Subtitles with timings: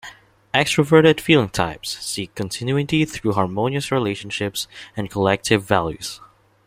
[0.51, 6.19] Extroverted feeling types seek continuity through harmonious relationships and collective values.